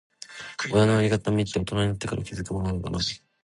[0.73, 2.97] 親のありがたみって、大人になってから気づくものなのかな。